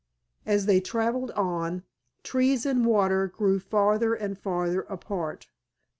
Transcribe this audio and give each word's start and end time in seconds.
As 0.47 0.65
they 0.65 0.81
traveled 0.81 1.29
on 1.35 1.83
trees 2.23 2.65
and 2.65 2.83
water 2.87 3.27
grew 3.27 3.59
farther 3.59 4.15
and 4.15 4.35
farther 4.35 4.81
apart. 4.89 5.47